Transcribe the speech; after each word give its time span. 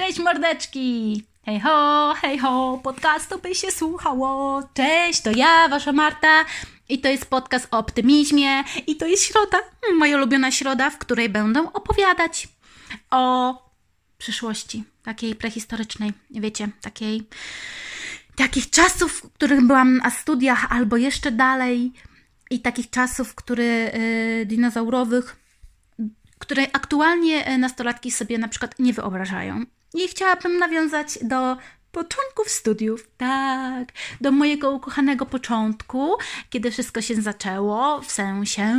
Cześć 0.00 0.18
mordeczki! 0.18 1.22
Hej 1.46 1.60
ho, 1.60 2.14
hej 2.20 2.38
ho, 2.38 2.80
podcastu 2.82 3.38
by 3.38 3.54
się 3.54 3.70
słuchało. 3.70 4.62
Cześć, 4.74 5.20
to 5.20 5.30
ja, 5.30 5.68
wasza 5.68 5.92
Marta. 5.92 6.44
I 6.88 6.98
to 6.98 7.08
jest 7.08 7.26
podcast 7.26 7.68
o 7.70 7.78
optymizmie. 7.78 8.64
I 8.86 8.96
to 8.96 9.06
jest 9.06 9.22
środa, 9.22 9.58
moja 9.98 10.16
ulubiona 10.16 10.50
środa, 10.50 10.90
w 10.90 10.98
której 10.98 11.28
będę 11.28 11.72
opowiadać 11.72 12.48
o 13.10 13.54
przyszłości, 14.18 14.84
takiej 15.02 15.34
prehistorycznej, 15.34 16.12
wiecie, 16.30 16.68
takiej 16.80 17.22
takich 18.36 18.70
czasów, 18.70 19.12
w 19.12 19.32
których 19.32 19.66
byłam 19.66 19.96
na 19.96 20.10
studiach, 20.10 20.72
albo 20.72 20.96
jeszcze 20.96 21.30
dalej, 21.30 21.92
i 22.50 22.60
takich 22.60 22.90
czasów, 22.90 23.34
które 23.34 23.94
y, 23.94 24.46
dinozaurowych, 24.46 25.36
które 26.38 26.62
aktualnie 26.72 27.52
y, 27.52 27.58
nastolatki 27.58 28.10
sobie 28.10 28.38
na 28.38 28.48
przykład 28.48 28.78
nie 28.78 28.92
wyobrażają. 28.92 29.64
I 29.94 30.08
chciałabym 30.08 30.58
nawiązać 30.58 31.18
do 31.22 31.56
początków 31.92 32.48
studiów, 32.48 33.08
tak, 33.16 33.92
do 34.20 34.32
mojego 34.32 34.70
ukochanego 34.70 35.26
początku, 35.26 36.16
kiedy 36.50 36.70
wszystko 36.70 37.02
się 37.02 37.14
zaczęło, 37.22 38.00
w 38.00 38.10
sensie 38.10 38.78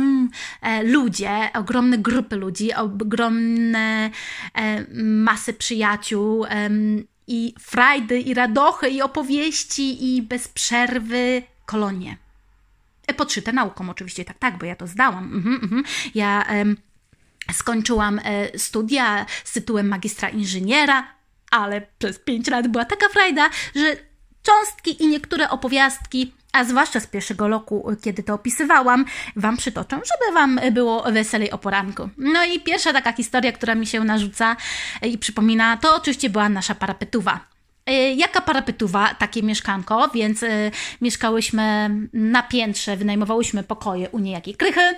e, 0.62 0.82
ludzie, 0.82 1.50
ogromne 1.54 1.98
grupy 1.98 2.36
ludzi, 2.36 2.74
ogromne 2.74 4.10
e, 4.54 4.86
masy 5.04 5.54
przyjaciół 5.54 6.44
e, 6.44 6.70
i 7.26 7.54
frajdy, 7.60 8.20
i 8.20 8.34
radochy, 8.34 8.88
i 8.88 9.02
opowieści, 9.02 10.16
i 10.16 10.22
bez 10.22 10.48
przerwy 10.48 11.42
kolonie. 11.66 12.16
E, 13.06 13.14
podszyte 13.14 13.52
nauką 13.52 13.90
oczywiście, 13.90 14.24
tak, 14.24 14.38
tak, 14.38 14.58
bo 14.58 14.66
ja 14.66 14.76
to 14.76 14.86
zdałam. 14.86 15.24
Mhm, 15.24 15.60
mhm. 15.62 15.84
Ja 16.14 16.46
skończyłam 17.52 18.20
e, 18.24 18.58
studia 18.58 19.26
z 19.44 19.52
tytułem 19.52 19.88
magistra 19.88 20.28
inżyniera, 20.28 21.06
ale 21.50 21.82
przez 21.98 22.18
pięć 22.18 22.48
lat 22.48 22.68
była 22.68 22.84
taka 22.84 23.08
frajda, 23.08 23.50
że 23.74 23.96
cząstki 24.42 25.02
i 25.02 25.06
niektóre 25.06 25.50
opowiastki, 25.50 26.32
a 26.52 26.64
zwłaszcza 26.64 27.00
z 27.00 27.06
pierwszego 27.06 27.48
roku, 27.48 27.96
kiedy 28.02 28.22
to 28.22 28.34
opisywałam, 28.34 29.04
Wam 29.36 29.56
przytoczę, 29.56 29.96
żeby 29.96 30.34
Wam 30.34 30.60
było 30.72 31.02
weselej 31.02 31.50
o 31.50 31.58
poranku. 31.58 32.08
No 32.18 32.44
i 32.44 32.60
pierwsza 32.60 32.92
taka 32.92 33.12
historia, 33.12 33.52
która 33.52 33.74
mi 33.74 33.86
się 33.86 34.04
narzuca 34.04 34.56
i 35.02 35.18
przypomina, 35.18 35.76
to 35.76 35.96
oczywiście 35.96 36.30
była 36.30 36.48
nasza 36.48 36.74
parapetuwa. 36.74 37.40
E, 37.86 38.14
jaka 38.14 38.40
parapetuwa, 38.40 39.14
takie 39.14 39.42
mieszkanko, 39.42 40.08
więc 40.14 40.44
mieszkałyśmy 41.00 41.90
na 42.12 42.42
piętrze, 42.42 42.96
wynajmowałyśmy 42.96 43.62
pokoje 43.62 44.10
u 44.10 44.18
niejakiej 44.18 44.54
krychy 44.54 44.94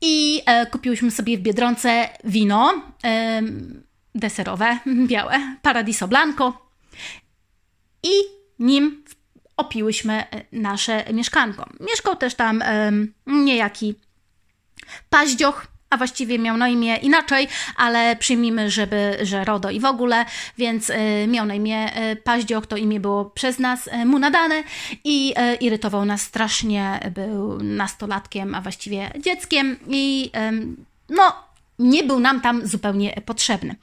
i 0.00 0.42
e, 0.46 0.66
kupiłyśmy 0.66 1.10
sobie 1.10 1.38
w 1.38 1.40
Biedronce 1.40 2.08
wino 2.24 2.82
e, 3.04 3.42
deserowe, 4.14 4.78
białe, 5.08 5.56
Paradiso 5.62 6.08
Blanco 6.08 6.70
i 8.02 8.10
nim 8.58 9.04
opiłyśmy 9.56 10.24
nasze 10.52 11.04
mieszkanko. 11.12 11.68
Mieszkał 11.80 12.16
też 12.16 12.34
tam 12.34 12.62
e, 12.62 12.92
niejaki 13.26 13.94
paździoch, 15.10 15.66
a 15.90 15.96
właściwie 15.96 16.38
miał 16.38 16.56
na 16.56 16.68
imię 16.68 16.96
inaczej, 16.96 17.48
ale 17.76 18.16
przyjmijmy, 18.16 18.70
żeby, 18.70 19.18
że 19.22 19.44
RODO 19.44 19.70
i 19.70 19.80
w 19.80 19.84
ogóle, 19.84 20.24
więc 20.58 20.90
y, 20.90 20.94
miał 21.28 21.46
na 21.46 21.54
imię 21.54 22.10
y, 22.12 22.16
Paździoch, 22.16 22.66
to 22.66 22.76
imię 22.76 23.00
było 23.00 23.24
przez 23.24 23.58
nas 23.58 23.86
y, 23.86 24.04
mu 24.04 24.18
nadane 24.18 24.62
i 25.04 25.34
irytował 25.60 26.04
nas 26.04 26.22
strasznie, 26.22 27.10
był 27.14 27.62
nastolatkiem, 27.62 28.54
a 28.54 28.60
właściwie 28.60 29.10
dzieckiem 29.20 29.76
i 29.88 30.30
no, 31.08 31.32
nie 31.78 32.04
był 32.04 32.20
nam 32.20 32.40
tam 32.40 32.66
zupełnie 32.66 33.20
potrzebny. 33.26 33.74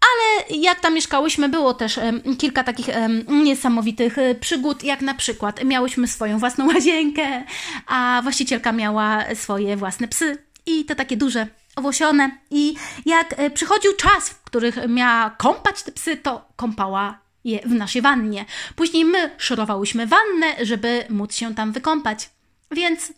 Ale 0.00 0.58
jak 0.60 0.80
tam 0.80 0.94
mieszkałyśmy, 0.94 1.48
było 1.48 1.74
też 1.74 2.00
kilka 2.38 2.64
takich 2.64 2.86
niesamowitych 3.28 4.16
przygód, 4.40 4.84
jak 4.84 5.00
na 5.00 5.14
przykład 5.14 5.64
miałyśmy 5.64 6.08
swoją 6.08 6.38
własną 6.38 6.66
łazienkę, 6.66 7.44
a 7.86 8.20
właścicielka 8.22 8.72
miała 8.72 9.24
swoje 9.34 9.76
własne 9.76 10.08
psy 10.08 10.51
i 10.66 10.84
te 10.84 10.96
takie 10.96 11.16
duże, 11.16 11.46
owłosione. 11.76 12.30
I 12.50 12.74
jak 13.06 13.34
e, 13.36 13.50
przychodził 13.50 13.92
czas, 13.96 14.28
w 14.28 14.44
których 14.44 14.88
miała 14.88 15.30
kąpać 15.30 15.82
te 15.82 15.92
psy, 15.92 16.16
to 16.16 16.48
kąpała 16.56 17.18
je 17.44 17.60
w 17.60 17.70
naszej 17.70 18.02
wannie. 18.02 18.44
Później 18.76 19.04
my 19.04 19.30
szorowałyśmy 19.38 20.06
wannę, 20.06 20.66
żeby 20.66 21.04
móc 21.10 21.34
się 21.34 21.54
tam 21.54 21.72
wykąpać. 21.72 22.30
Więc 22.70 23.12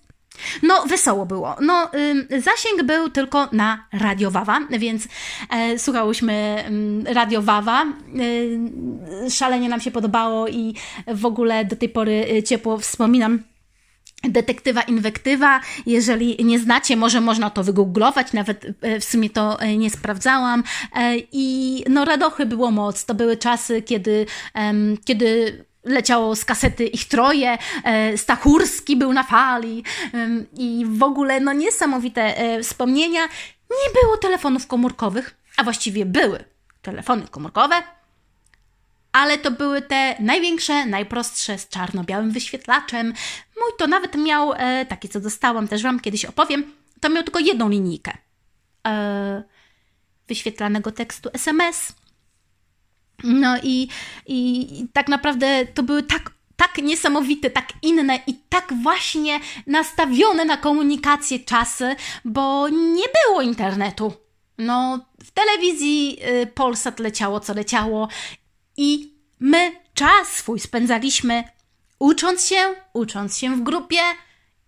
no, 0.63 0.87
wesoło 0.87 1.27
było. 1.27 1.57
No, 1.61 1.91
zasięg 2.39 2.83
był 2.83 3.11
tylko 3.11 3.49
na 3.53 3.89
Radio 3.93 4.31
Wawa, 4.31 4.61
więc 4.71 5.09
e, 5.51 5.79
słuchałyśmy 5.79 6.65
Radio 7.07 7.43
Wawa. 7.43 7.87
Szalenie 9.31 9.69
nam 9.69 9.81
się 9.81 9.91
podobało 9.91 10.49
i 10.49 10.75
w 11.07 11.27
ogóle 11.27 11.65
do 11.65 11.77
tej 11.77 11.89
pory 11.89 12.27
y, 12.33 12.43
ciepło 12.43 12.79
wspominam 12.79 13.43
Detektywa 14.29 14.83
inwektywa. 14.83 15.61
Jeżeli 15.87 16.45
nie 16.45 16.59
znacie, 16.59 16.97
może 16.97 17.21
można 17.21 17.51
to 17.51 17.65
wygooglować, 17.65 18.33
nawet 18.33 18.67
e, 18.81 19.01
w 19.01 19.05
sumie 19.05 19.31
to 19.31 19.61
e, 19.61 19.77
nie 19.77 19.91
sprawdzałam. 19.91 20.65
E, 20.97 21.17
I 21.33 21.85
no, 21.89 22.05
radochy 22.05 22.47
było 22.47 22.71
moc. 22.71 23.05
To 23.05 23.15
były 23.15 23.37
czasy, 23.37 23.83
kiedy, 23.83 24.27
kiedy 25.05 25.59
leciało 25.85 26.37
z 26.37 26.45
kasety 26.45 26.87
ich 26.87 27.09
troje, 27.09 27.59
Stachurski 28.17 28.97
był 28.97 29.13
na 29.13 29.23
fali 29.23 29.85
i 30.57 30.87
w 30.89 31.03
ogóle 31.03 31.41
no 31.41 31.53
niesamowite 31.53 32.35
wspomnienia. 32.63 33.23
Nie 33.71 34.01
było 34.03 34.17
telefonów 34.17 34.67
komórkowych, 34.67 35.37
a 35.57 35.65
właściwie 35.65 36.07
były 36.07 36.45
telefony 36.83 37.23
komórkowe, 37.31 37.75
ale 39.15 39.39
to 39.39 39.51
były 39.51 39.83
te 39.83 40.17
największe, 40.21 40.87
najprostsze 40.87 41.59
z 41.59 41.69
czarno-białym 41.69 42.31
wyświetlaczem. 42.31 43.15
Mój 43.65 43.73
to 43.79 43.87
nawet 43.87 44.15
miał, 44.15 44.53
e, 44.57 44.87
takie 44.87 45.09
co 45.09 45.21
dostałam, 45.21 45.69
też 45.69 45.83
Wam 45.83 46.01
kiedyś 46.01 46.25
opowiem, 46.25 46.73
to 47.01 47.09
miał 47.09 47.23
tylko 47.23 47.39
jedną 47.39 47.69
linijkę 47.69 48.19
e, 48.87 49.43
wyświetlanego 50.29 50.93
tekstu 50.93 51.31
SMS. 51.33 51.93
No 53.25 53.59
i, 53.63 53.89
i, 54.27 54.81
i 54.81 54.89
tak 54.93 55.09
naprawdę 55.09 55.67
to 55.67 55.83
były 55.83 56.03
tak 56.03 56.31
tak 56.57 56.79
niesamowite, 56.79 57.51
tak 57.51 57.73
inne 57.83 58.19
i 58.27 58.35
tak 58.49 58.73
właśnie 58.83 59.41
nastawione 59.67 60.45
na 60.45 60.57
komunikację 60.57 61.39
czasy, 61.39 61.97
bo 62.25 62.69
nie 62.69 63.05
było 63.27 63.43
internetu. 63.43 64.13
No, 64.59 65.07
w 65.25 65.31
telewizji 65.31 66.19
y, 66.43 66.47
Polsat 66.47 67.01
leciało 67.01 67.41
co 67.41 67.55
leciało 67.55 68.09
i 68.77 69.15
my 69.41 69.73
czas 69.95 70.29
swój 70.29 70.61
spędzaliśmy 70.61 71.45
ucząc 71.99 72.45
się, 72.45 72.57
ucząc 72.93 73.39
się 73.39 73.57
w 73.57 73.63
grupie 73.63 74.01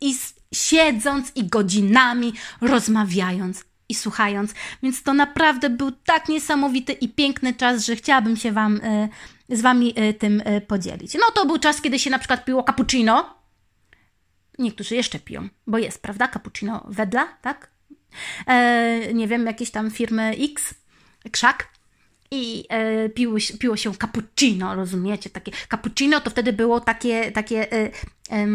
i 0.00 0.14
siedząc 0.54 1.32
i 1.34 1.46
godzinami 1.46 2.32
rozmawiając 2.60 3.64
i 3.88 3.94
słuchając. 3.94 4.54
Więc 4.82 5.02
to 5.02 5.14
naprawdę 5.14 5.70
był 5.70 5.92
tak 5.92 6.28
niesamowity 6.28 6.92
i 6.92 7.08
piękny 7.08 7.54
czas, 7.54 7.84
że 7.84 7.96
chciałabym 7.96 8.36
się 8.36 8.52
wam, 8.52 8.76
y, 8.76 9.08
z 9.48 9.60
Wami 9.60 9.94
y, 10.00 10.14
tym 10.14 10.40
y, 10.40 10.60
podzielić. 10.60 11.14
No 11.14 11.30
to 11.34 11.46
był 11.46 11.58
czas, 11.58 11.80
kiedy 11.80 11.98
się 11.98 12.10
na 12.10 12.18
przykład 12.18 12.44
piło 12.44 12.62
cappuccino. 12.62 13.36
Niektórzy 14.58 14.94
jeszcze 14.94 15.18
piją, 15.18 15.48
bo 15.66 15.78
jest, 15.78 16.02
prawda? 16.02 16.28
Cappuccino 16.28 16.86
wedla, 16.88 17.28
tak? 17.42 17.70
E, 18.46 19.14
nie 19.14 19.28
wiem, 19.28 19.46
jakieś 19.46 19.70
tam 19.70 19.90
firmy 19.90 20.36
X, 20.38 20.74
krzak 21.32 21.68
i 22.30 22.64
e, 22.68 23.08
piło, 23.58 23.76
się 23.76 23.94
cappuccino, 23.94 24.74
rozumiecie? 24.74 25.30
Takie 25.30 25.52
cappuccino 25.68 26.20
to 26.20 26.30
wtedy 26.30 26.52
było 26.52 26.80
takie, 26.80 27.32
takie 27.32 27.72
e, 27.72 27.90
e, 28.30 28.46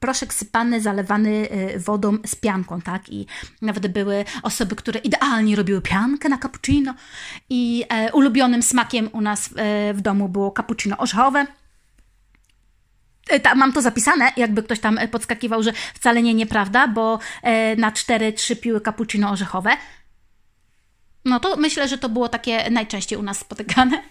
proszek 0.00 0.34
sypany, 0.34 0.80
zalewany 0.80 1.48
e, 1.50 1.78
wodą 1.78 2.18
z 2.26 2.34
pianką, 2.34 2.80
tak? 2.80 3.08
I 3.08 3.26
nawet 3.62 3.86
były 3.86 4.24
osoby, 4.42 4.76
które 4.76 5.00
idealnie 5.00 5.56
robiły 5.56 5.80
piankę 5.80 6.28
na 6.28 6.38
cappuccino 6.38 6.94
i 7.50 7.84
e, 7.88 8.12
ulubionym 8.12 8.62
smakiem 8.62 9.08
u 9.12 9.20
nas 9.20 9.50
e, 9.56 9.94
w 9.94 10.00
domu 10.00 10.28
było 10.28 10.50
cappuccino 10.56 10.96
orzechowe. 10.98 11.46
Ta, 13.42 13.54
mam 13.54 13.72
to 13.72 13.82
zapisane, 13.82 14.32
jakby 14.36 14.62
ktoś 14.62 14.80
tam 14.80 14.98
podskakiwał, 15.10 15.62
że 15.62 15.72
wcale 15.94 16.22
nie 16.22 16.34
nieprawda, 16.34 16.88
bo 16.88 17.18
na 17.76 17.92
cztery, 17.92 18.32
trzy 18.32 18.56
piły 18.56 18.80
cappuccino 18.80 19.30
orzechowe. 19.30 19.70
No 21.28 21.40
to 21.40 21.56
myślę, 21.56 21.88
że 21.88 21.98
to 21.98 22.08
było 22.08 22.28
takie 22.28 22.70
najczęściej 22.70 23.18
u 23.18 23.22
nas 23.22 23.38
spotykane. 23.38 24.02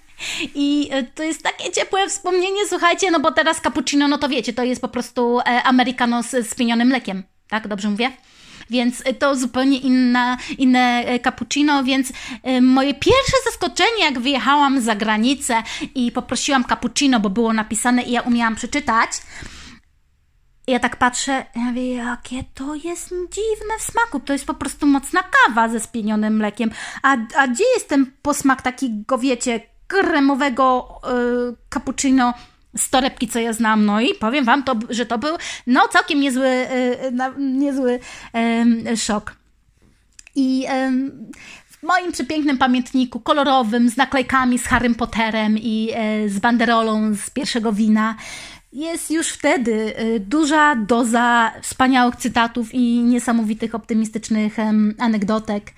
I 0.56 0.90
e, 0.92 1.04
to 1.04 1.24
jest 1.24 1.44
takie 1.44 1.72
ciepłe 1.72 2.10
wspomnienie, 2.10 2.68
słuchajcie, 2.70 3.12
no 3.12 3.20
bo 3.20 3.32
teraz 3.32 3.62
cappuccino, 3.62 4.08
no 4.08 4.18
to 4.18 4.30
wiecie, 4.30 4.54
to 4.54 4.64
jest 4.64 4.82
po 4.82 4.88
prostu 4.88 5.40
e, 5.40 5.64
americano 5.64 6.24
z 6.24 6.50
spienionym 6.50 6.88
mlekiem, 6.88 7.24
tak? 7.50 7.68
Dobrze 7.68 7.90
mówię? 7.90 8.12
Więc 8.70 9.04
to 9.20 9.36
zupełnie 9.36 9.78
inna, 9.78 10.38
inne 10.58 11.04
e, 11.06 11.20
cappuccino, 11.20 11.84
więc 11.84 12.12
moje 12.62 12.94
pierwsze 12.94 13.38
zaskoczenie, 13.46 14.04
jak 14.04 14.20
wyjechałam 14.20 14.82
za 14.82 14.96
granicę 14.96 15.64
i 15.96 16.12
poprosiłam 16.12 16.64
cappuccino, 16.64 17.20
bo 17.20 17.30
było 17.30 17.54
napisane 17.54 18.04
i 18.04 18.12
ja 18.12 18.22
umiałam 18.22 18.56
przeczytać, 18.56 19.12
ja 20.68 20.80
tak 20.80 20.96
patrzę, 20.96 21.46
ja 21.56 21.62
mówię, 21.62 21.94
jakie 21.96 22.44
to 22.54 22.76
jest 22.76 23.10
dziwne 23.10 23.74
w 23.80 23.84
smaku. 23.84 24.20
To 24.20 24.34
jest 24.34 24.46
po 24.46 24.54
prostu 24.54 24.86
mocna 24.86 25.24
kawa 25.24 25.70
ze 25.70 25.80
spienionym 25.80 26.38
mlekiem. 26.38 26.72
A, 27.04 27.18
a 27.38 27.48
gdzie 27.48 27.64
jest 27.76 27.90
ten 27.90 28.12
posmak 28.22 28.62
takiego, 28.62 29.18
wiecie, 29.18 29.60
kremowego 29.88 31.00
yy, 31.04 31.56
cappuccino 31.74 32.34
z 32.78 32.90
torebki, 32.90 33.28
co 33.28 33.40
ja 33.40 33.54
znam. 33.54 33.86
No 33.86 34.02
i 34.02 34.16
powiem 34.16 34.46
wam, 34.46 34.64
to, 34.64 34.76
że 34.90 35.06
to 35.06 35.18
był 35.18 35.38
no 35.68 35.88
całkiem 35.88 36.20
niezły, 36.20 36.48
yy, 36.50 37.34
niezły 37.38 38.00
yy, 38.86 38.98
szok. 38.98 39.36
I 40.36 40.66
w 41.66 41.84
moim 41.84 42.12
przepięknym 42.12 42.58
pamiętniku 42.58 43.20
kolorowym, 43.20 43.90
z 43.90 43.98
naklejkami, 43.98 44.60
z 44.60 44.64
Harrym 44.64 44.96
Potterem 44.96 45.58
i 45.58 45.92
e, 45.94 46.30
z 46.30 46.40
banderolą 46.40 47.16
z 47.16 47.30
pierwszego 47.30 47.74
wina, 47.74 48.16
jest 48.74 49.12
już 49.12 49.30
wtedy 49.30 49.96
e, 49.96 50.20
duża 50.20 50.76
doza 50.76 51.52
wspaniałych 51.62 52.16
cytatów 52.16 52.74
i 52.74 53.04
niesamowitych 53.04 53.76
optymistycznych 53.76 54.58
anegdotek. 55.00 55.72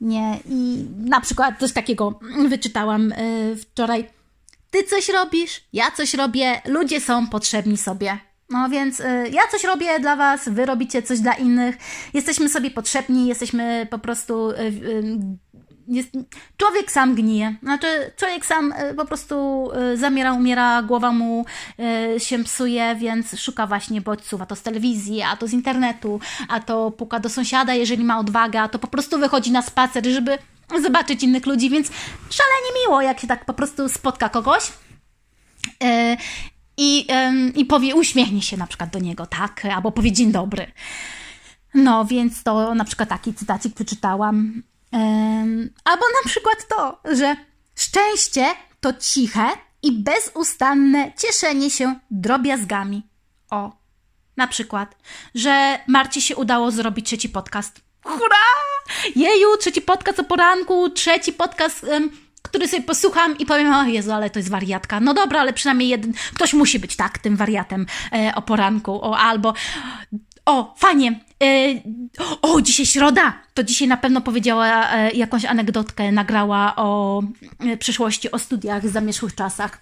Nie, 0.00 0.40
i 0.48 0.86
na 0.98 1.20
przykład 1.20 1.58
coś 1.58 1.72
takiego 1.72 2.20
wyczytałam 2.48 3.12
e, 3.12 3.16
wczoraj. 3.56 4.08
Ty 4.70 4.84
coś 4.84 5.08
robisz, 5.08 5.64
ja 5.72 5.90
coś 5.90 6.14
robię, 6.14 6.62
ludzie 6.64 7.00
są 7.00 7.26
potrzebni 7.26 7.76
sobie. 7.76 8.18
No 8.50 8.68
więc 8.68 9.00
y, 9.00 9.04
ja 9.30 9.42
coś 9.50 9.64
robię 9.64 10.00
dla 10.00 10.16
Was, 10.16 10.48
Wy 10.48 10.66
robicie 10.66 11.02
coś 11.02 11.20
dla 11.20 11.32
innych. 11.32 11.76
Jesteśmy 12.14 12.48
sobie 12.48 12.70
potrzebni, 12.70 13.26
jesteśmy 13.26 13.86
po 13.90 13.98
prostu. 13.98 14.50
Jest, 15.90 16.08
człowiek 16.56 16.92
sam 16.92 17.14
gnije. 17.14 17.56
Znaczy, 17.62 18.12
człowiek 18.16 18.46
sam 18.46 18.74
po 18.96 19.04
prostu 19.04 19.68
zamiera, 19.94 20.32
umiera, 20.32 20.82
głowa 20.82 21.12
mu 21.12 21.44
się 22.18 22.44
psuje, 22.44 22.96
więc 22.96 23.40
szuka 23.40 23.66
właśnie 23.66 24.00
bodźców, 24.00 24.42
a 24.42 24.46
to 24.46 24.56
z 24.56 24.62
telewizji, 24.62 25.22
a 25.22 25.36
to 25.36 25.46
z 25.46 25.52
internetu, 25.52 26.20
a 26.48 26.60
to 26.60 26.90
puka 26.90 27.20
do 27.20 27.28
sąsiada, 27.28 27.74
jeżeli 27.74 28.04
ma 28.04 28.18
odwagę, 28.18 28.60
a 28.60 28.68
to 28.68 28.78
po 28.78 28.86
prostu 28.86 29.18
wychodzi 29.18 29.52
na 29.52 29.62
spacer, 29.62 30.06
żeby 30.06 30.38
zobaczyć 30.82 31.22
innych 31.22 31.46
ludzi, 31.46 31.70
więc 31.70 31.90
szalenie 32.30 32.84
miło, 32.84 33.02
jak 33.02 33.20
się 33.20 33.26
tak 33.26 33.44
po 33.44 33.54
prostu 33.54 33.88
spotka 33.88 34.28
kogoś 34.28 34.72
i, 36.76 37.06
i 37.56 37.64
powie, 37.64 37.94
uśmiechnie 37.94 38.42
się 38.42 38.56
na 38.56 38.66
przykład 38.66 38.90
do 38.90 38.98
niego, 38.98 39.26
tak? 39.26 39.64
Albo 39.74 39.92
powie 39.92 40.12
dzień 40.12 40.32
dobry. 40.32 40.66
No, 41.74 42.04
więc 42.04 42.42
to 42.42 42.74
na 42.74 42.84
przykład 42.84 43.08
taki 43.08 43.34
cytacik 43.34 43.74
przeczytałam. 43.74 44.62
Albo 45.84 46.04
na 46.24 46.30
przykład 46.30 46.68
to, 46.68 47.00
że 47.16 47.36
szczęście 47.76 48.46
to 48.80 48.92
ciche 48.92 49.48
i 49.82 49.92
bezustanne 49.92 51.12
cieszenie 51.18 51.70
się 51.70 51.94
drobiazgami. 52.10 53.02
O, 53.50 53.72
na 54.36 54.46
przykład, 54.46 54.96
że 55.34 55.78
Marcie 55.86 56.20
się 56.20 56.36
udało 56.36 56.70
zrobić 56.70 57.06
trzeci 57.06 57.28
podcast. 57.28 57.80
Hurra! 58.04 58.36
Jeju, 59.16 59.56
trzeci 59.56 59.82
podcast 59.82 60.20
o 60.20 60.24
poranku, 60.24 60.90
trzeci 60.90 61.32
podcast 61.32 61.84
um, 61.84 62.10
który 62.42 62.68
sobie 62.68 62.82
posłucham 62.82 63.38
i 63.38 63.46
powiem, 63.46 63.74
o 63.74 63.84
Jezu, 63.84 64.12
ale 64.12 64.30
to 64.30 64.38
jest 64.38 64.50
wariatka. 64.50 65.00
No 65.00 65.14
dobra, 65.14 65.40
ale 65.40 65.52
przynajmniej 65.52 65.88
jeden, 65.88 66.12
ktoś 66.34 66.52
musi 66.52 66.78
być 66.78 66.96
tak, 66.96 67.18
tym 67.18 67.36
wariatem 67.36 67.86
e, 68.12 68.32
o 68.34 68.42
poranku, 68.42 69.04
o 69.04 69.18
albo 69.18 69.54
o, 70.50 70.74
fajnie. 70.78 71.20
E, 71.42 71.46
o, 72.42 72.60
dzisiaj 72.60 72.86
środa. 72.86 73.42
To 73.54 73.64
dzisiaj 73.64 73.88
na 73.88 73.96
pewno 73.96 74.20
powiedziała 74.20 74.92
e, 74.92 75.10
jakąś 75.10 75.44
anegdotkę, 75.44 76.12
nagrała 76.12 76.76
o 76.76 77.22
e, 77.58 77.76
przyszłości, 77.76 78.30
o 78.30 78.38
studiach, 78.38 78.88
zamierzchłych 78.88 79.34
czasach, 79.34 79.80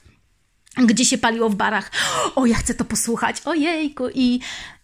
gdzie 0.77 1.05
się 1.05 1.19
paliło 1.19 1.49
w 1.49 1.55
barach. 1.55 1.91
O, 2.37 2.47
ja 2.47 2.57
chcę 2.57 2.75
to 2.75 2.85
posłuchać. 2.85 3.37
Ojejku. 3.45 4.05
I, 4.15 4.41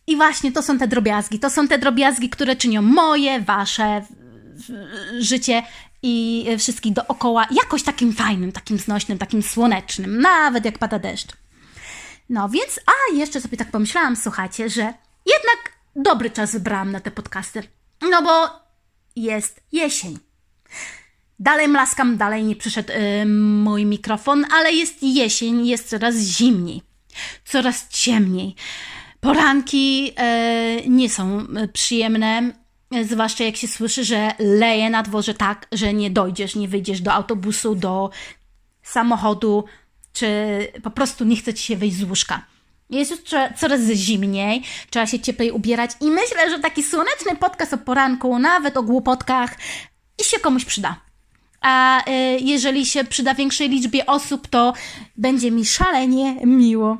I 0.06 0.16
właśnie 0.16 0.52
to 0.52 0.62
są 0.62 0.78
te 0.78 0.88
drobiazgi. 0.88 1.38
To 1.38 1.50
są 1.50 1.69
te 1.69 1.78
drobiazgi, 1.78 2.28
które 2.28 2.56
czynią 2.56 2.82
moje, 2.82 3.40
wasze 3.40 4.02
życie 5.19 5.62
i 6.02 6.46
wszystkich 6.58 6.92
dookoła 6.92 7.46
jakoś 7.50 7.82
takim 7.82 8.12
fajnym, 8.12 8.52
takim 8.52 8.78
znośnym, 8.78 9.19
takim 9.19 9.42
słonecznym, 9.42 10.20
nawet 10.20 10.64
jak 10.64 10.78
pada 10.78 10.98
deszcz. 10.98 11.28
No 12.28 12.48
więc, 12.48 12.81
a 12.86 13.16
jeszcze 13.16 13.40
sobie 13.40 13.56
tak 13.56 13.70
pomyślałam, 13.70 14.16
słuchajcie, 14.16 14.69
że 14.69 14.82
jednak 15.26 15.63
dobry 15.96 16.31
czas 16.31 16.52
wybrałam 16.52 16.93
na 16.93 17.00
te 17.00 17.11
podcasty. 17.11 17.62
No 18.11 18.23
bo 18.23 18.50
jest 19.17 19.61
jesień. 19.73 20.19
Dalej 21.38 21.69
mlaskam, 21.69 22.17
dalej 22.17 22.44
nie 22.44 22.56
przyszedł 22.56 22.93
yy, 22.93 23.26
mój 23.26 23.87
mikrofon, 23.87 24.46
ale 24.52 24.73
jest 24.73 25.02
jesień, 25.02 25.67
jest 25.67 25.88
coraz 25.88 26.17
zimniej, 26.17 26.82
coraz 27.44 27.88
ciemniej. 27.88 28.55
Poranki 29.20 30.05
yy, 30.05 30.12
nie 30.88 31.11
są 31.11 31.46
przyjemne, 31.73 32.52
Zwłaszcza 33.02 33.44
jak 33.44 33.56
się 33.56 33.69
słyszy, 33.69 34.05
że 34.05 34.32
leje 34.38 34.91
na 34.91 35.02
dworze 35.02 35.35
tak, 35.35 35.67
że 35.73 35.94
nie 35.94 36.11
dojdziesz, 36.11 36.56
nie 36.56 36.69
wyjdziesz 36.69 37.00
do 37.00 37.12
autobusu, 37.12 37.75
do 37.75 38.11
samochodu, 38.82 39.64
czy 40.12 40.29
po 40.82 40.91
prostu 40.91 41.25
nie 41.25 41.37
chce 41.37 41.55
ci 41.55 41.64
się 41.64 41.76
wyjść 41.76 41.96
z 41.96 42.02
łóżka. 42.02 42.46
Jest 42.94 43.11
już 43.11 43.20
coraz 43.56 43.81
zimniej, 43.81 44.62
trzeba 44.91 45.06
się 45.06 45.20
cieplej 45.20 45.50
ubierać 45.50 45.91
i 46.00 46.11
myślę, 46.11 46.50
że 46.50 46.58
taki 46.58 46.82
słoneczny 46.82 47.37
podcast 47.37 47.73
o 47.73 47.79
poranku, 47.79 48.38
nawet 48.38 48.76
o 48.76 48.82
głupotkach, 48.82 49.56
i 50.20 50.25
się 50.25 50.38
komuś 50.38 50.64
przyda. 50.64 50.96
A 51.61 52.00
y, 52.11 52.12
jeżeli 52.41 52.87
się 52.87 53.05
przyda 53.05 53.35
większej 53.35 53.69
liczbie 53.69 54.06
osób, 54.06 54.49
to 54.49 54.73
będzie 55.17 55.50
mi 55.50 55.67
szalenie 55.67 56.35
miło. 56.46 56.99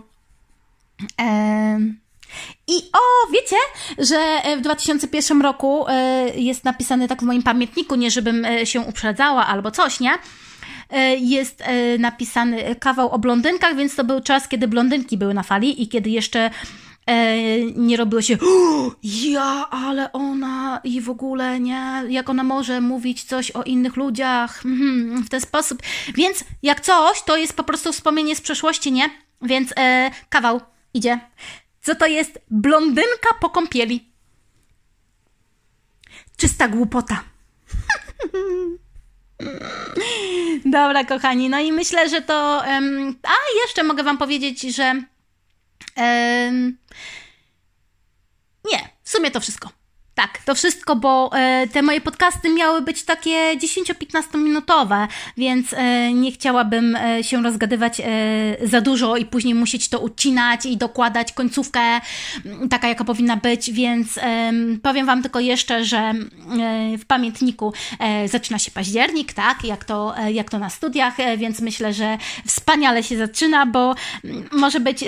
Ehm. 1.17 2.05
I 2.67 2.73
o, 2.93 3.33
wiecie, 3.33 3.57
że 3.99 4.17
e, 4.17 4.57
w 4.57 4.61
2001 4.61 5.43
roku 5.43 5.89
e, 5.89 6.29
jest 6.37 6.65
napisane 6.65 7.09
tak 7.09 7.21
w 7.21 7.25
moim 7.25 7.43
pamiętniku, 7.43 7.95
nie 7.95 8.11
żebym 8.11 8.45
e, 8.45 8.67
się 8.67 8.81
uprzedzała 8.81 9.47
albo 9.47 9.71
coś, 9.71 10.01
nie? 10.01 10.13
Jest 11.19 11.63
napisany 11.99 12.75
kawał 12.75 13.11
o 13.11 13.19
blondynkach, 13.19 13.77
więc 13.77 13.97
to 13.97 14.05
był 14.05 14.21
czas, 14.21 14.49
kiedy 14.49 14.69
blondynki 14.69 15.19
były 15.19 15.35
na 15.35 15.43
fali 15.43 15.83
i 15.83 15.89
kiedy 15.89 16.11
jeszcze 16.11 16.51
nie 17.77 17.97
robiło 17.97 18.23
się 18.23 18.39
ja, 19.03 19.67
ale 19.71 20.13
ona 20.13 20.81
i 20.85 21.01
w 21.01 21.11
ogóle 21.11 21.61
nie, 21.61 22.03
jak 22.09 22.31
ona 22.31 22.43
może 22.45 22.81
mówić 22.81 23.25
coś 23.25 23.51
o 23.51 23.63
innych 23.63 23.97
ludziach 23.97 24.67
mhm, 24.67 25.23
w 25.23 25.29
ten 25.29 25.41
sposób. 25.41 25.83
Więc 26.15 26.45
jak 26.63 26.81
coś, 26.81 27.23
to 27.23 27.37
jest 27.37 27.57
po 27.57 27.65
prostu 27.65 27.93
wspomnienie 27.93 28.37
z 28.37 28.41
przeszłości, 28.41 28.93
nie? 28.93 29.11
Więc 29.43 29.75
kawał 30.29 30.61
idzie 30.95 31.21
co 31.85 31.95
to 31.95 32.07
jest 32.07 32.41
blondynka 32.51 33.29
po 33.41 33.51
kąpieli. 33.51 34.13
Czysta 36.37 36.69
głupota. 36.69 37.23
Dobra, 40.65 41.05
kochani, 41.05 41.49
no 41.49 41.61
i 41.61 41.73
myślę, 41.73 42.09
że 42.09 42.23
to. 42.23 42.63
Um, 42.67 43.19
a 43.23 43.35
jeszcze 43.63 43.83
mogę 43.83 44.03
Wam 44.03 44.19
powiedzieć, 44.19 44.61
że. 44.61 44.85
Um, 45.97 46.79
nie, 48.73 48.89
w 49.03 49.11
sumie 49.11 49.31
to 49.31 49.41
wszystko. 49.41 49.84
Tak, 50.15 50.39
to 50.45 50.55
wszystko, 50.55 50.97
bo 50.97 51.31
e, 51.35 51.67
te 51.73 51.83
moje 51.83 52.01
podcasty 52.01 52.51
miały 52.51 52.83
być 52.83 53.03
takie 53.03 53.57
10-15 53.57 54.39
minutowe, 54.39 55.09
więc 55.37 55.73
e, 55.73 56.13
nie 56.13 56.33
chciałabym 56.33 56.97
e, 56.97 57.25
się 57.25 57.43
rozgadywać 57.43 58.03
za 58.63 58.81
dużo 58.81 59.17
i 59.17 59.25
później 59.25 59.55
musieć 59.55 59.89
to 59.89 59.99
ucinać 59.99 60.67
i 60.67 60.77
dokładać 60.77 61.33
końcówkę 61.33 61.81
mm, 61.81 62.69
taka, 62.69 62.89
jaka 62.89 63.05
powinna 63.05 63.37
być, 63.37 63.73
więc 63.73 64.19
powiem 64.83 65.07
Wam 65.07 65.23
tylko 65.23 65.41
jeszcze, 65.41 65.85
że 65.85 65.99
e, 65.99 66.15
w 66.99 67.05
pamiętniku 67.07 67.73
zaczyna 68.27 68.59
się 68.59 68.71
październik, 68.71 69.33
tak, 69.33 69.65
jak 69.65 69.85
to, 69.85 70.15
jak 70.33 70.51
to 70.51 70.59
na 70.59 70.71
studiach, 70.71 71.15
więc 71.37 71.61
myślę, 71.61 71.93
że 71.93 72.19
wspaniale 72.47 73.03
się 73.03 73.17
zaczyna, 73.17 73.67
bo 73.67 73.95
mm, 74.25 74.49
może 74.53 74.81
być 74.81 75.05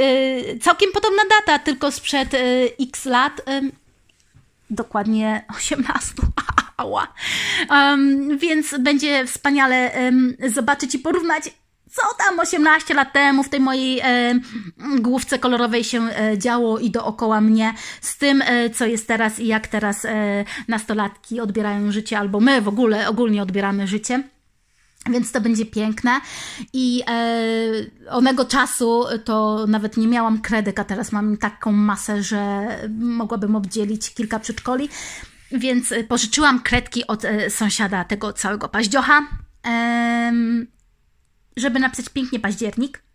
całkiem 0.63 0.93
podobna 0.93 1.23
data, 1.31 1.59
tylko 1.59 1.93
sprzed 1.93 2.37
x 2.81 3.05
lat 3.05 3.43
dokładnie 4.71 5.45
18. 5.57 6.15
Ała. 6.77 7.13
Um, 7.71 8.39
więc 8.39 8.75
będzie 8.79 9.27
wspaniale 9.27 9.91
um, 9.97 10.37
zobaczyć 10.49 10.95
i 10.95 10.99
porównać, 10.99 11.51
co 11.91 12.03
tam 12.19 12.41
18 12.41 12.95
lat 12.95 13.13
temu 13.13 13.43
w 13.43 13.49
tej 13.49 13.61
mojej 13.61 14.01
e, 14.01 14.35
główce 15.01 15.39
kolorowej 15.39 15.85
się 15.85 16.03
e, 16.03 16.39
działo 16.39 16.79
i 16.79 16.91
dookoła 16.91 17.41
mnie, 17.41 17.75
z 18.01 18.19
tym, 18.19 18.43
e, 18.43 18.71
co 18.71 18.87
jest 18.87 19.09
teraz 19.09 19.41
i 19.41 19.47
jak 19.47 19.67
teraz 19.69 20.05
e, 20.05 20.45
nastolatki 20.69 21.41
odbierają 21.41 21.93
życie, 21.93 22.19
albo 22.19 22.41
my 22.41 22.61
w 22.61 22.69
ogóle 22.69 23.09
ogólnie 23.09 23.43
odbieramy 23.43 23.87
życie. 23.87 24.23
Więc 25.11 25.33
to 25.33 25.41
będzie 25.41 25.67
piękne. 25.67 26.21
I 26.73 27.03
e, 27.09 28.11
onego 28.11 28.45
czasu 28.45 29.05
to 29.25 29.67
nawet 29.69 29.97
nie 29.97 30.07
miałam 30.07 30.41
kredek, 30.41 30.79
a 30.79 30.85
teraz 30.85 31.13
mam 31.13 31.37
taką 31.37 31.73
masę, 31.73 32.23
że 32.23 32.67
mogłabym 32.99 33.57
obdzielić 33.57 34.15
kilka 34.15 34.39
przedszkoli. 34.39 34.89
Więc 35.53 35.95
pożyczyłam 36.09 36.61
kredki 36.61 37.07
od 37.07 37.25
e, 37.25 37.51
sąsiada 37.51 38.05
tego 38.05 38.33
całego 38.33 38.69
paździocha, 38.69 39.21
e, 39.67 40.33
żeby 41.57 41.81
napisać 41.81 42.09
pięknie 42.09 42.41
październik. 42.41 43.06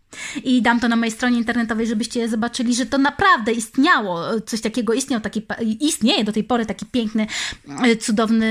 I 0.44 0.62
dam 0.62 0.80
to 0.80 0.88
na 0.88 0.96
mojej 0.96 1.12
stronie 1.12 1.38
internetowej, 1.38 1.86
żebyście 1.86 2.28
zobaczyli, 2.28 2.74
że 2.74 2.86
to 2.86 2.98
naprawdę 2.98 3.52
istniało. 3.52 4.40
Coś 4.46 4.60
takiego 4.60 4.94
istniał, 4.94 5.20
taki, 5.20 5.42
istnieje 5.80 6.24
do 6.24 6.32
tej 6.32 6.44
pory 6.44 6.66
taki 6.66 6.86
piękny, 6.86 7.26
e, 7.84 7.96
cudowny, 7.96 8.46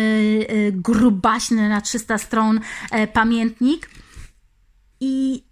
e, 0.48 0.72
grubaśny 0.72 1.70
na 1.70 1.82
300 1.82 2.18
stron 2.18 2.60
e, 2.92 3.08
pamiętnik. 3.08 3.90
I 5.00 5.44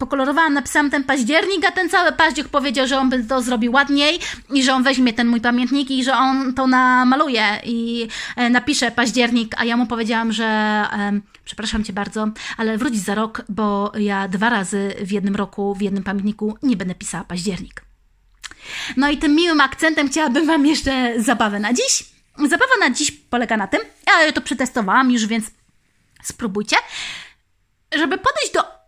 pokolorowałam, 0.00 0.54
napisałam 0.54 0.90
ten 0.90 1.04
październik, 1.04 1.64
a 1.68 1.72
ten 1.72 1.88
cały 1.88 2.12
październik 2.12 2.52
powiedział, 2.52 2.86
że 2.86 2.98
on 2.98 3.10
by 3.10 3.24
to 3.24 3.42
zrobił 3.42 3.72
ładniej 3.72 4.18
i 4.52 4.62
że 4.62 4.74
on 4.74 4.82
weźmie 4.82 5.12
ten 5.12 5.26
mój 5.26 5.40
pamiętnik 5.40 5.90
i 5.90 6.04
że 6.04 6.14
on 6.14 6.54
to 6.54 6.66
namaluje 6.66 7.60
i 7.64 8.08
e, 8.36 8.50
napisze 8.50 8.90
październik, 8.90 9.54
a 9.58 9.64
ja 9.64 9.76
mu 9.76 9.86
powiedziałam, 9.86 10.32
że 10.32 10.84
przepraszam 11.44 11.84
cię 11.84 11.92
bardzo, 11.92 12.28
ale 12.56 12.78
wróć 12.78 12.96
za 12.96 13.14
rok, 13.14 13.42
bo 13.48 13.92
ja 13.98 14.28
dwa 14.28 14.50
razy 14.50 14.94
w 15.00 15.12
jednym 15.12 15.36
roku, 15.36 15.74
w 15.74 15.82
jednym 15.82 16.04
pamiętniku 16.04 16.56
nie 16.62 16.76
będę 16.76 16.94
pisała 16.94 17.24
październik. 17.24 17.82
No 18.96 19.08
i 19.10 19.18
tym 19.18 19.34
miłym 19.34 19.60
akcentem 19.60 20.08
chciałabym 20.08 20.46
Wam 20.46 20.66
jeszcze 20.66 21.14
zabawę 21.22 21.60
na 21.60 21.72
dziś. 21.72 22.04
Zabawa 22.38 22.76
na 22.80 22.90
dziś 22.90 23.10
polega 23.10 23.56
na 23.56 23.66
tym, 23.66 23.80
ja 24.06 24.32
to 24.32 24.40
przetestowałam 24.40 25.10
już, 25.10 25.26
więc 25.26 25.44
spróbujcie, 26.22 26.76
żeby 27.92 28.18
podejść 28.18 28.52
do 28.54 28.79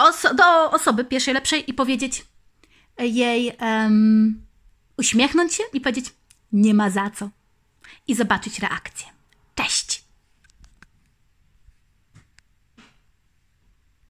oso 0.00 0.34
do 0.34 0.70
osoby 0.70 1.04
pierwszej 1.04 1.34
lepszej 1.34 1.70
i 1.70 1.74
powiedzieć 1.74 2.24
jej, 2.98 3.56
um, 3.60 4.46
uśmiechnąć 4.96 5.54
się 5.54 5.62
i 5.72 5.80
powiedzieć, 5.80 6.06
nie 6.52 6.74
ma 6.74 6.90
za 6.90 7.10
co. 7.10 7.30
I 8.08 8.14
zobaczyć 8.14 8.58
reakcję. 8.58 9.06
Cześć! 9.54 9.89